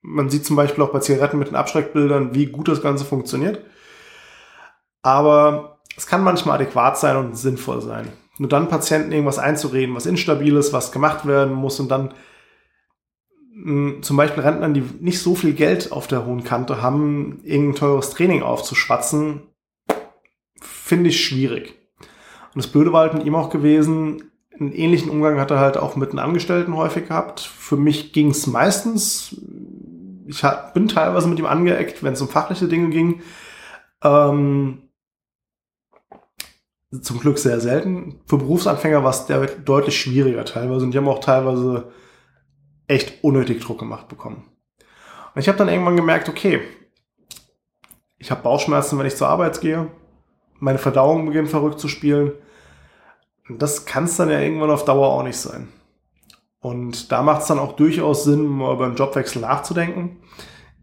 Man 0.02 0.30
sieht 0.30 0.44
zum 0.44 0.56
Beispiel 0.56 0.82
auch 0.82 0.92
bei 0.92 0.98
Zigaretten 0.98 1.38
mit 1.38 1.48
den 1.48 1.54
Abschreckbildern, 1.56 2.34
wie 2.34 2.46
gut 2.46 2.66
das 2.68 2.82
Ganze 2.82 3.04
funktioniert. 3.04 3.64
Aber 5.02 5.80
es 5.96 6.06
kann 6.06 6.24
manchmal 6.24 6.56
adäquat 6.56 6.98
sein 6.98 7.16
und 7.16 7.36
sinnvoll 7.36 7.80
sein. 7.82 8.08
Nur 8.38 8.48
dann 8.48 8.68
Patienten 8.68 9.12
irgendwas 9.12 9.38
einzureden, 9.38 9.94
was 9.94 10.06
instabil 10.06 10.56
ist, 10.56 10.72
was 10.72 10.90
gemacht 10.90 11.26
werden 11.26 11.54
muss 11.54 11.78
und 11.78 11.88
dann 11.90 12.14
hm, 13.54 14.02
zum 14.02 14.16
Beispiel 14.16 14.42
Rentnern, 14.42 14.74
die 14.74 14.82
nicht 15.00 15.20
so 15.20 15.34
viel 15.34 15.52
Geld 15.52 15.92
auf 15.92 16.06
der 16.06 16.24
hohen 16.24 16.42
Kante 16.42 16.82
haben, 16.82 17.40
irgendein 17.44 17.76
teures 17.76 18.10
Training 18.10 18.42
aufzuschwatzen, 18.42 19.42
finde 20.60 21.10
ich 21.10 21.24
schwierig. 21.24 21.78
Und 22.54 22.64
das 22.64 22.72
Blöde 22.72 22.92
war 22.92 23.02
halt 23.02 23.14
mit 23.14 23.24
ihm 23.24 23.34
auch 23.34 23.50
gewesen, 23.50 24.31
einen 24.58 24.72
ähnlichen 24.72 25.10
Umgang 25.10 25.40
hat 25.40 25.50
er 25.50 25.60
halt 25.60 25.76
auch 25.76 25.96
mit 25.96 26.12
den 26.12 26.18
Angestellten 26.18 26.76
häufig 26.76 27.08
gehabt. 27.08 27.40
Für 27.40 27.76
mich 27.76 28.12
ging 28.12 28.30
es 28.30 28.46
meistens, 28.46 29.36
ich 30.26 30.42
bin 30.74 30.88
teilweise 30.88 31.28
mit 31.28 31.38
ihm 31.38 31.46
angeeckt, 31.46 32.02
wenn 32.02 32.12
es 32.12 32.20
um 32.20 32.28
fachliche 32.28 32.68
Dinge 32.68 32.90
ging. 32.90 33.22
Ähm, 34.02 34.88
zum 37.00 37.20
Glück 37.20 37.38
sehr 37.38 37.60
selten. 37.60 38.20
Für 38.26 38.36
Berufsanfänger 38.36 39.02
war 39.02 39.10
es 39.10 39.26
deutlich 39.64 39.98
schwieriger 39.98 40.44
teilweise 40.44 40.84
und 40.84 40.92
die 40.92 40.98
haben 40.98 41.08
auch 41.08 41.20
teilweise 41.20 41.90
echt 42.86 43.24
unnötig 43.24 43.62
Druck 43.62 43.78
gemacht 43.78 44.08
bekommen. 44.08 44.44
Und 45.34 45.40
ich 45.40 45.48
habe 45.48 45.56
dann 45.56 45.68
irgendwann 45.68 45.96
gemerkt, 45.96 46.28
okay, 46.28 46.60
ich 48.18 48.30
habe 48.30 48.42
Bauchschmerzen, 48.42 48.98
wenn 48.98 49.06
ich 49.06 49.16
zur 49.16 49.28
Arbeit 49.28 49.60
gehe, 49.60 49.90
meine 50.58 50.78
Verdauung 50.78 51.26
beginnt 51.26 51.48
verrückt 51.48 51.80
zu 51.80 51.88
spielen. 51.88 52.32
Das 53.48 53.86
kann 53.86 54.04
es 54.04 54.16
dann 54.16 54.30
ja 54.30 54.40
irgendwann 54.40 54.70
auf 54.70 54.84
Dauer 54.84 55.08
auch 55.08 55.22
nicht 55.22 55.36
sein. 55.36 55.68
Und 56.60 57.10
da 57.10 57.22
macht 57.22 57.42
es 57.42 57.48
dann 57.48 57.58
auch 57.58 57.72
durchaus 57.74 58.24
Sinn, 58.24 58.46
mal 58.46 58.74
über 58.74 58.86
einen 58.86 58.94
Jobwechsel 58.94 59.42
nachzudenken. 59.42 60.20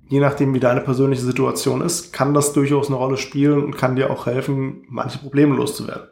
Je 0.10 0.20
nachdem, 0.20 0.54
wie 0.54 0.60
deine 0.60 0.82
persönliche 0.82 1.22
Situation 1.22 1.82
ist, 1.82 2.12
kann 2.12 2.34
das 2.34 2.52
durchaus 2.52 2.88
eine 2.88 2.98
Rolle 2.98 3.18
spielen 3.18 3.64
und 3.64 3.78
kann 3.78 3.96
dir 3.96 4.10
auch 4.10 4.26
helfen, 4.26 4.84
manche 4.90 5.20
Probleme 5.20 5.56
loszuwerden. 5.56 6.10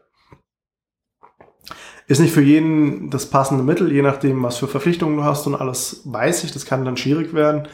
Ist 2.07 2.19
nicht 2.19 2.33
für 2.33 2.41
jeden 2.41 3.09
das 3.09 3.29
passende 3.29 3.63
Mittel, 3.63 3.91
je 3.91 4.01
nachdem, 4.01 4.41
was 4.41 4.57
für 4.57 4.67
Verpflichtungen 4.67 5.17
du 5.17 5.23
hast 5.25 5.45
und 5.45 5.55
alles 5.55 6.03
weiß 6.05 6.45
ich, 6.45 6.53
das 6.53 6.65
kann 6.65 6.85
dann 6.85 6.95
schwierig 6.95 7.33
werden. 7.33 7.67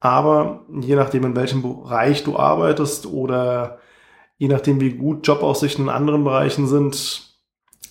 Aber 0.00 0.64
je 0.80 0.96
nachdem, 0.96 1.24
in 1.24 1.36
welchem 1.36 1.62
Bereich 1.62 2.24
du 2.24 2.36
arbeitest 2.36 3.06
oder 3.06 3.78
je 4.36 4.48
nachdem, 4.48 4.80
wie 4.80 4.94
gut 4.94 5.26
Jobaussichten 5.26 5.84
in 5.84 5.90
anderen 5.90 6.24
Bereichen 6.24 6.66
sind, 6.66 7.27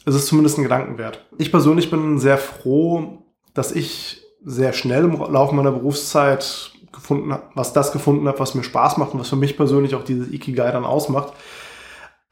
ist 0.07 0.15
es 0.15 0.27
zumindest 0.27 0.57
ein 0.57 0.63
Gedankenwert. 0.63 1.25
Ich 1.37 1.51
persönlich 1.51 1.91
bin 1.91 2.17
sehr 2.17 2.37
froh, 2.37 3.23
dass 3.53 3.73
ich 3.73 4.23
sehr 4.43 4.71
schnell 4.71 5.03
im 5.03 5.17
Laufe 5.17 5.53
meiner 5.53 5.73
Berufszeit 5.73 6.71
gefunden 6.93 7.33
habe, 7.33 7.43
was 7.55 7.73
das 7.73 7.91
gefunden 7.91 8.27
habe, 8.27 8.39
was 8.39 8.55
mir 8.55 8.63
Spaß 8.63 8.97
macht 8.97 9.13
und 9.13 9.19
was 9.19 9.29
für 9.29 9.35
mich 9.35 9.57
persönlich 9.57 9.95
auch 9.95 10.05
dieses 10.05 10.31
Ikigai 10.31 10.71
dann 10.71 10.85
ausmacht. 10.85 11.33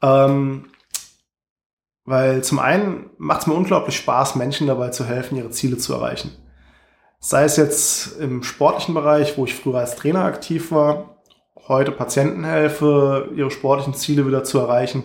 Ähm, 0.02 0.70
weil 2.06 2.42
zum 2.42 2.60
einen 2.60 3.10
macht 3.18 3.42
es 3.42 3.46
mir 3.46 3.54
unglaublich 3.54 3.96
Spaß, 3.96 4.36
Menschen 4.36 4.66
dabei 4.66 4.88
zu 4.88 5.04
helfen, 5.04 5.36
ihre 5.36 5.50
Ziele 5.50 5.76
zu 5.76 5.92
erreichen. 5.92 6.30
Sei 7.20 7.44
es 7.44 7.56
jetzt 7.56 8.18
im 8.18 8.42
sportlichen 8.42 8.94
Bereich, 8.94 9.36
wo 9.36 9.44
ich 9.44 9.54
früher 9.54 9.80
als 9.80 9.96
Trainer 9.96 10.24
aktiv 10.24 10.70
war, 10.70 11.22
heute 11.68 11.92
Patienten 11.92 12.44
helfe, 12.44 13.28
ihre 13.34 13.50
sportlichen 13.50 13.94
Ziele 13.94 14.26
wieder 14.26 14.44
zu 14.44 14.58
erreichen. 14.58 15.04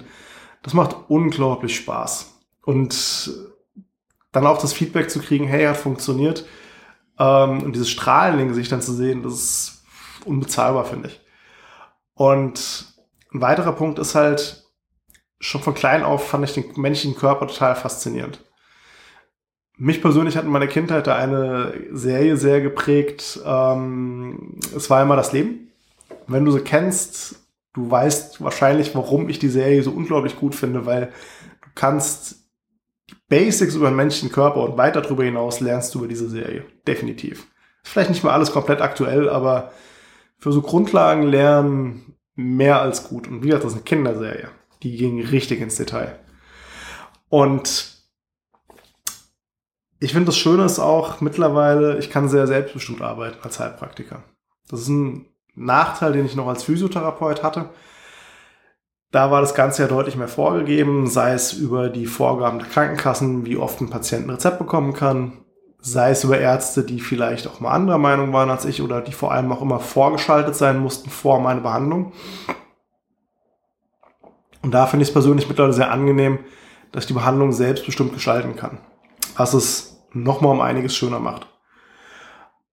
Das 0.64 0.74
macht 0.74 0.96
unglaublich 1.10 1.76
Spaß. 1.76 2.31
Und 2.64 3.32
dann 4.32 4.48
auch 4.48 4.60
das 4.60 4.74
Feedback 4.74 5.10
zu 5.10 5.20
kriegen, 5.20 5.48
hey, 5.48 5.66
hat 5.66 5.78
funktioniert. 5.78 6.46
Ähm, 7.20 7.64
und 7.64 7.74
dieses 7.74 7.90
Strahlen 7.90 8.40
in 8.40 8.48
Gesicht 8.48 8.72
dann 8.72 8.82
zu 8.82 8.94
sehen, 8.94 9.24
das 9.24 9.34
ist 9.34 9.84
unbezahlbar, 10.26 10.86
finde 10.86 11.10
ich. 11.10 11.20
Und 12.14 12.86
ein 13.34 13.42
weiterer 13.42 13.74
Punkt 13.74 14.00
ist 14.00 14.16
halt, 14.16 14.62
schon 15.40 15.62
von 15.62 15.74
klein 15.74 16.04
auf 16.04 16.30
fand 16.30 16.46
ich 16.46 16.54
den 16.54 16.66
menschlichen 16.76 17.18
Körper 17.18 17.48
total 17.48 17.76
faszinierend. 17.76 18.40
Mich 19.78 20.02
persönlich 20.02 20.38
hat 20.38 20.46
in 20.46 20.52
meiner 20.52 20.68
Kindheit 20.68 21.08
da 21.08 21.16
eine 21.16 21.74
Serie 21.92 22.38
sehr 22.38 22.62
geprägt. 22.62 23.40
Ähm, 23.44 24.60
es 24.76 24.90
war 24.92 25.02
immer 25.02 25.16
das 25.16 25.34
Leben. 25.34 25.72
Wenn 26.28 26.46
du 26.46 26.52
sie 26.52 26.60
kennst, 26.62 27.48
du 27.74 27.90
weißt 27.90 28.44
wahrscheinlich, 28.44 28.94
warum 28.94 29.28
ich 29.28 29.40
die 29.40 29.50
Serie 29.50 29.82
so 29.82 29.92
unglaublich 29.92 30.36
gut 30.38 30.54
finde, 30.54 30.86
weil 30.86 31.08
du 31.64 31.70
kannst 31.74 32.41
Basics 33.32 33.74
über 33.74 33.90
den 33.90 33.96
menschlichen 33.96 34.32
Körper 34.32 34.62
und 34.62 34.78
weiter 34.78 35.02
darüber 35.02 35.24
hinaus 35.24 35.60
lernst 35.60 35.96
du 35.96 36.00
über 36.00 36.08
diese 36.08 36.30
Serie. 36.30 36.66
Definitiv. 36.88 37.48
Vielleicht 37.82 38.12
nicht 38.12 38.24
mal 38.24 38.34
alles 38.34 38.52
komplett 38.52 38.82
aktuell, 38.82 39.28
aber 39.28 39.72
für 40.38 40.52
so 40.52 40.62
Grundlagen 40.62 41.24
lernen 41.24 42.16
mehr 42.36 42.80
als 42.80 43.06
gut. 43.06 43.28
Und 43.28 43.42
wie 43.42 43.48
gesagt, 43.48 43.64
das 43.64 43.72
ist 43.72 43.78
eine 43.78 43.86
Kinderserie 43.86 44.50
die 44.84 44.96
ging 44.96 45.24
richtig 45.24 45.62
ins 45.62 45.76
Detail. 45.76 46.20
Und 47.30 47.98
ich 50.00 50.14
finde 50.14 50.28
das 50.28 50.38
Schöne 50.38 50.66
ist 50.66 50.80
auch 50.80 51.22
mittlerweile, 51.22 52.00
ich 52.00 52.10
kann 52.10 52.30
sehr 52.30 52.48
selbstbestimmt 52.48 53.02
arbeiten 53.02 53.38
als 53.44 53.60
Heilpraktiker. 53.60 54.24
Das 54.70 54.82
ist 54.82 54.88
ein 54.88 55.28
Nachteil, 55.54 56.14
den 56.14 56.26
ich 56.26 56.36
noch 56.36 56.48
als 56.48 56.64
Physiotherapeut 56.64 57.44
hatte. 57.44 57.70
Da 59.12 59.30
war 59.30 59.42
das 59.42 59.56
Ganze 59.56 59.82
ja 59.82 59.88
deutlich 59.90 60.16
mehr 60.16 60.30
vorgegeben, 60.30 61.08
sei 61.08 61.34
es 61.34 61.52
über 61.52 61.90
die 61.90 62.06
Vorgaben 62.06 62.60
der 62.60 62.68
Krankenkassen, 62.70 63.46
wie 63.46 63.58
oft 63.58 63.82
ein 63.82 63.90
Patient 63.90 64.26
ein 64.26 64.30
Rezept 64.30 64.58
bekommen 64.58 64.94
kann, 64.94 65.44
sei 65.80 66.12
es 66.12 66.24
über 66.24 66.40
Ärzte, 66.40 66.84
die 66.84 67.02
vielleicht 67.02 67.46
auch 67.46 67.60
mal 67.60 67.72
anderer 67.72 67.98
Meinung 67.98 68.32
waren 68.32 68.50
als 68.50 68.64
ich 68.64 68.82
oder 68.82 69.02
die 69.02 69.12
vor 69.12 69.34
allem 69.34 69.52
auch 69.52 69.62
immer 69.62 69.82
vorgeschaltet 69.82 70.56
sein 70.56 70.80
mussten 70.80 71.10
vor 71.10 71.42
meiner 71.42 71.60
Behandlung. 71.60 72.14
Und 74.62 74.72
da 74.72 74.86
finde 74.86 75.04
ich 75.04 75.10
es 75.10 75.14
persönlich 75.14 75.50
mittlerweile 75.50 75.74
sehr 75.74 75.92
angenehm, 75.92 76.40
dass 76.94 77.04
ich 77.04 77.08
die 77.08 77.14
Behandlung 77.14 77.52
selbstbestimmt 77.52 78.14
gestalten 78.14 78.56
kann. 78.56 78.78
Was 79.36 79.54
es 79.54 80.06
nochmal 80.14 80.54
um 80.54 80.62
einiges 80.62 80.96
schöner 80.96 81.20
macht. 81.20 81.48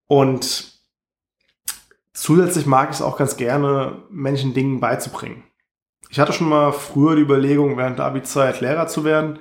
Und 0.07 0.73
zusätzlich 2.13 2.67
mag 2.67 2.91
ich 2.91 2.97
es 2.97 3.03
auch 3.03 3.17
ganz 3.17 3.37
gerne, 3.37 4.03
Menschen 4.11 4.55
Dingen 4.55 4.81
beizubringen. 4.81 5.45
Ich 6.11 6.19
hatte 6.19 6.33
schon 6.33 6.49
mal 6.49 6.73
früher 6.73 7.17
die 7.17 7.23
Überlegung, 7.23 7.77
während 7.77 7.99
der 7.99 8.07
Abi-Zeit 8.07 8.61
Lehrer 8.61 8.87
zu 8.87 9.05
werden. 9.05 9.39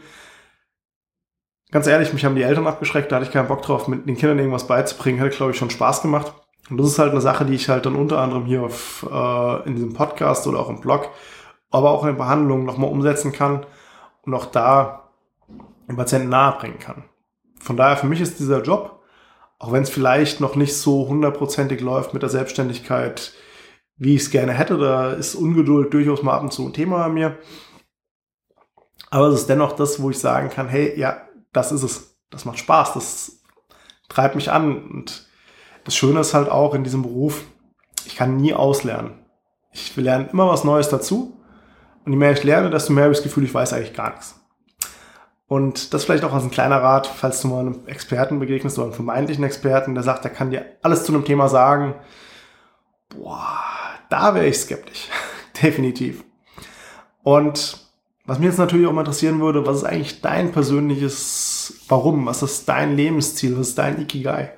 Ganz 1.72 1.88
ehrlich, 1.88 2.14
mich 2.14 2.24
haben 2.24 2.36
die 2.36 2.44
Eltern 2.44 2.68
abgeschreckt, 2.68 3.12
da 3.12 3.18
hatte 3.18 3.26
ich 3.26 3.32
keinen 3.32 3.48
Bock 3.48 3.62
drauf, 3.62 3.88
mit 3.88 4.08
den 4.08 4.18
Kindern 4.18 4.40
irgendwas 4.40 4.68
beizubringen, 4.68 5.20
hätte, 5.20 5.36
glaube 5.36 5.52
ich, 5.52 5.58
schon 5.58 5.70
Spaß 5.70 6.02
gemacht. 6.02 6.34
Und 6.70 6.78
das 6.78 6.88
ist 6.88 7.00
halt 7.00 7.12
eine 7.12 7.22
Sache, 7.22 7.46
die 7.46 7.56
ich 7.56 7.70
halt 7.70 7.86
dann 7.86 7.96
unter 7.96 8.20
anderem 8.20 8.46
hier 8.46 8.64
auf, 8.64 9.06
äh, 9.10 9.68
in 9.68 9.76
diesem 9.76 9.94
Podcast 9.94 10.48
oder 10.48 10.60
auch 10.60 10.70
im 10.70 10.82
Blog 10.82 11.10
aber 11.70 11.92
auch 11.92 12.06
in 12.06 12.18
Behandlung 12.18 12.66
nochmal 12.66 12.90
umsetzen 12.90 13.32
kann 13.32 13.66
und 14.24 14.34
auch 14.34 14.46
da 14.46 15.10
den 15.88 15.98
Patienten 15.98 16.30
nahebringen 16.30 16.80
kann. 16.80 17.04
Von 17.60 17.78
daher 17.78 17.98
für 17.98 18.08
mich 18.08 18.22
ist 18.22 18.40
dieser 18.40 18.62
Job, 18.62 19.02
auch 19.60 19.72
wenn 19.72 19.84
es 19.84 19.90
vielleicht 19.90 20.40
noch 20.40 20.56
nicht 20.56 20.76
so 20.76 21.08
hundertprozentig 21.08 21.82
läuft 21.82 22.14
mit 22.14 22.22
der 22.22 22.30
Selbstständigkeit, 22.30 23.34
wie 23.98 24.16
ich 24.16 24.24
es 24.24 24.32
gerne 24.32 24.54
hätte, 24.54 24.78
da 24.78 25.14
ist 25.14 25.36
Ungeduld 25.36 25.94
durchaus 25.94 26.24
mal 26.24 26.34
ab 26.34 26.44
und 26.44 26.54
zu 26.54 26.66
ein 26.66 26.74
Thema 26.74 27.00
bei 27.08 27.10
mir. 27.10 27.38
Aber 29.10 29.28
es 29.28 29.42
ist 29.42 29.50
dennoch 29.50 29.74
das, 29.74 30.02
wo 30.02 30.10
ich 30.10 30.20
sagen 30.20 30.50
kann, 30.50 30.68
hey, 30.68 30.98
ja, 31.00 31.22
das 31.54 31.72
ist 31.72 31.84
es. 31.84 32.18
Das 32.30 32.46
macht 32.46 32.60
Spaß, 32.60 32.94
das 32.94 33.42
treibt 34.10 34.36
mich 34.36 34.52
an. 34.52 34.84
Und 34.84 35.28
das 35.86 35.96
Schöne 35.96 36.20
ist 36.20 36.34
halt 36.34 36.50
auch 36.50 36.74
in 36.74 36.84
diesem 36.84 37.04
Beruf, 37.04 37.44
ich 38.06 38.16
kann 38.16 38.38
nie 38.38 38.54
auslernen. 38.54 39.26
Ich 39.72 39.96
will 39.96 40.04
lernen 40.04 40.30
immer 40.30 40.48
was 40.50 40.64
Neues 40.64 40.90
dazu. 40.90 41.40
Und 42.06 42.12
je 42.12 42.18
mehr 42.18 42.32
ich 42.32 42.44
lerne, 42.44 42.70
desto 42.70 42.94
mehr 42.94 43.06
habe 43.06 43.14
ich 43.14 43.20
das 43.20 43.24
Gefühl, 43.24 43.44
ich 43.44 43.54
weiß 43.54 43.74
eigentlich 43.74 43.94
gar 43.94 44.12
nichts. 44.12 44.40
Und 45.48 45.94
das 45.94 46.04
vielleicht 46.04 46.26
auch 46.26 46.34
als 46.34 46.44
ein 46.44 46.52
kleiner 46.52 46.82
Rat, 46.82 47.08
falls 47.08 47.42
du 47.42 47.48
mal 47.48 47.62
einem 47.62 47.88
Experten 47.88 48.40
begegnest 48.40 48.78
oder 48.78 48.88
einem 48.88 48.96
vermeintlichen 48.96 49.46
Experten, 49.46 49.94
der 49.94 50.04
sagt, 50.04 50.26
der 50.26 50.32
kann 50.32 50.52
dir 50.52 50.66
alles 50.82 51.06
zu 51.06 51.14
einem 51.14 51.24
Thema 51.24 51.48
sagen. 51.48 51.96
Boah, 53.10 53.64
da 54.10 54.34
wäre 54.34 54.48
ich 54.48 54.58
skeptisch. 54.58 55.10
Definitiv. 55.62 56.24
Und 57.24 57.88
was 58.26 58.40
mich 58.40 58.48
jetzt 58.48 58.58
natürlich 58.58 58.88
auch 58.88 58.94
mal 58.94 59.02
interessieren 59.02 59.40
würde, 59.40 59.66
was 59.66 59.78
ist 59.78 59.84
eigentlich 59.86 60.22
dein 60.22 60.52
persönliches 60.52 61.86
Warum? 61.88 62.26
Was 62.26 62.44
ist 62.44 62.68
dein 62.68 62.96
Lebensziel? 62.96 63.58
Was 63.58 63.70
ist 63.70 63.78
dein 63.78 64.02
Ikigai? 64.02 64.52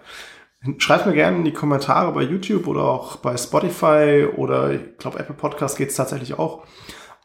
Schreib 0.78 1.06
mir 1.06 1.14
gerne 1.14 1.38
in 1.38 1.46
die 1.46 1.54
Kommentare 1.54 2.12
bei 2.12 2.24
YouTube 2.24 2.68
oder 2.68 2.84
auch 2.84 3.18
bei 3.18 3.38
Spotify 3.38 4.28
oder 4.36 4.74
ich 4.74 4.98
glaube 4.98 5.20
Apple 5.20 5.36
Podcast 5.36 5.78
geht 5.78 5.90
es 5.90 5.96
tatsächlich 5.96 6.38
auch 6.38 6.66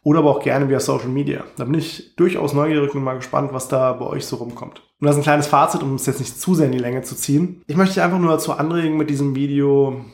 oder 0.04 0.20
aber 0.20 0.30
auch 0.30 0.40
gerne 0.40 0.68
via 0.68 0.78
Social 0.78 1.08
Media. 1.08 1.44
Da 1.56 1.64
bin 1.64 1.74
ich 1.74 2.14
durchaus 2.14 2.52
neugierig 2.52 2.94
und 2.94 3.02
mal 3.02 3.16
gespannt, 3.16 3.52
was 3.52 3.68
da 3.68 3.94
bei 3.94 4.06
euch 4.06 4.26
so 4.26 4.36
rumkommt. 4.36 4.82
Und 5.00 5.06
das 5.06 5.16
ist 5.16 5.22
ein 5.22 5.24
kleines 5.24 5.46
Fazit, 5.46 5.82
um 5.82 5.94
es 5.94 6.06
jetzt 6.06 6.20
nicht 6.20 6.38
zu 6.38 6.54
sehr 6.54 6.66
in 6.66 6.72
die 6.72 6.78
Länge 6.78 7.02
zu 7.02 7.16
ziehen. 7.16 7.62
Ich 7.66 7.76
möchte 7.76 7.94
dich 7.94 8.02
einfach 8.02 8.18
nur 8.18 8.30
dazu 8.30 8.52
anregen 8.52 8.98
mit 8.98 9.10
diesem 9.10 9.34
Video, 9.34 10.04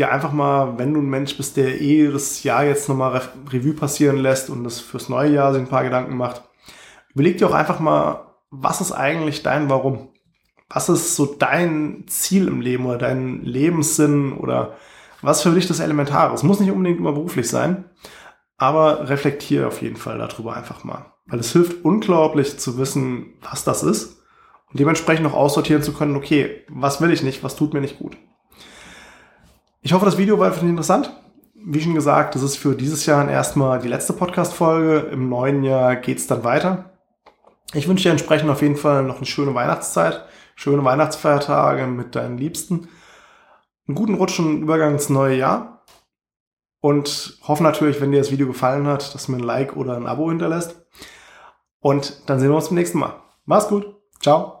dir 0.00 0.10
einfach 0.10 0.32
mal, 0.32 0.78
wenn 0.78 0.94
du 0.94 1.00
ein 1.00 1.10
Mensch 1.10 1.36
bist, 1.36 1.56
der 1.56 1.80
eh 1.80 2.10
das 2.10 2.42
Jahr 2.42 2.64
jetzt 2.64 2.88
nochmal 2.88 3.20
Revue 3.52 3.74
passieren 3.74 4.16
lässt 4.16 4.50
und 4.50 4.64
das 4.64 4.80
fürs 4.80 5.08
neue 5.08 5.32
Jahr 5.32 5.52
sich 5.52 5.62
ein 5.62 5.68
paar 5.68 5.84
Gedanken 5.84 6.16
macht, 6.16 6.42
überleg 7.14 7.38
dir 7.38 7.48
auch 7.48 7.54
einfach 7.54 7.80
mal, 7.80 8.34
was 8.50 8.80
ist 8.80 8.92
eigentlich 8.92 9.42
dein 9.42 9.68
Warum? 9.68 10.08
Was 10.68 10.88
ist 10.88 11.16
so 11.16 11.26
dein 11.26 12.04
Ziel 12.06 12.48
im 12.48 12.60
Leben 12.60 12.86
oder 12.86 12.98
dein 12.98 13.42
Lebenssinn 13.44 14.32
oder 14.32 14.76
was 15.20 15.42
für 15.42 15.50
dich 15.50 15.66
das 15.66 15.80
Elementare? 15.80 16.34
Es 16.34 16.42
muss 16.42 16.60
nicht 16.60 16.70
unbedingt 16.70 16.98
immer 16.98 17.12
beruflich 17.12 17.48
sein, 17.48 17.84
aber 18.56 19.08
reflektiere 19.08 19.66
auf 19.66 19.82
jeden 19.82 19.96
Fall 19.96 20.18
darüber 20.18 20.56
einfach 20.56 20.82
mal. 20.84 21.12
Weil 21.26 21.40
es 21.40 21.52
hilft 21.52 21.84
unglaublich 21.84 22.58
zu 22.58 22.78
wissen, 22.78 23.34
was 23.42 23.64
das 23.64 23.82
ist 23.82 24.22
und 24.70 24.80
dementsprechend 24.80 25.24
noch 25.24 25.34
aussortieren 25.34 25.82
zu 25.82 25.92
können, 25.92 26.16
okay, 26.16 26.64
was 26.68 27.00
will 27.00 27.10
ich 27.10 27.22
nicht, 27.22 27.42
was 27.42 27.56
tut 27.56 27.74
mir 27.74 27.80
nicht 27.80 27.98
gut. 27.98 28.16
Ich 29.82 29.94
hoffe, 29.94 30.04
das 30.04 30.18
Video 30.18 30.38
war 30.38 30.52
für 30.52 30.60
dich 30.60 30.68
interessant. 30.68 31.10
Wie 31.54 31.80
schon 31.80 31.94
gesagt, 31.94 32.34
das 32.34 32.42
ist 32.42 32.56
für 32.56 32.74
dieses 32.74 33.06
Jahr 33.06 33.28
erstmal 33.28 33.78
die 33.78 33.88
letzte 33.88 34.12
Podcast-Folge. 34.12 35.08
Im 35.10 35.28
neuen 35.28 35.64
Jahr 35.64 35.96
geht's 35.96 36.26
dann 36.26 36.44
weiter. 36.44 36.90
Ich 37.72 37.88
wünsche 37.88 38.04
dir 38.04 38.10
entsprechend 38.10 38.50
auf 38.50 38.62
jeden 38.62 38.76
Fall 38.76 39.04
noch 39.04 39.16
eine 39.16 39.26
schöne 39.26 39.54
Weihnachtszeit, 39.54 40.24
schöne 40.54 40.84
Weihnachtsfeiertage 40.84 41.86
mit 41.86 42.14
deinen 42.14 42.36
Liebsten, 42.36 42.88
einen 43.86 43.94
guten 43.94 44.14
Rutsch 44.14 44.38
und 44.38 44.60
Übergang 44.62 44.94
ins 44.94 45.08
neue 45.08 45.36
Jahr 45.36 45.84
und 46.80 47.38
hoffe 47.46 47.62
natürlich, 47.62 48.00
wenn 48.00 48.12
dir 48.12 48.18
das 48.18 48.32
Video 48.32 48.48
gefallen 48.48 48.86
hat, 48.86 49.14
dass 49.14 49.26
du 49.26 49.32
mir 49.32 49.38
ein 49.38 49.44
Like 49.44 49.76
oder 49.76 49.96
ein 49.96 50.06
Abo 50.06 50.28
hinterlässt. 50.28 50.82
Und 51.80 52.28
dann 52.28 52.38
sehen 52.38 52.50
wir 52.50 52.56
uns 52.56 52.68
beim 52.68 52.74
nächsten 52.76 52.98
Mal. 52.98 53.14
Mach's 53.46 53.68
gut. 53.68 53.96
Ciao. 54.20 54.59